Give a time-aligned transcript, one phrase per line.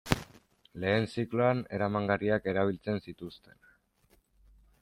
[0.83, 3.63] Lehen zikloan eramangarriak erabiltzen zituzten.